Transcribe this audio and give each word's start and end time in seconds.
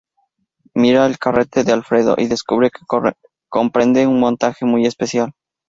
Mira 0.73 1.05
el 1.05 1.19
carrete 1.19 1.63
de 1.63 1.73
Alfredo 1.73 2.15
y 2.17 2.25
descubre 2.25 2.71
que 2.71 2.79
comprende 3.47 4.07
un 4.07 4.19
montaje 4.19 4.65
muy 4.65 4.87
especial. 4.87 5.33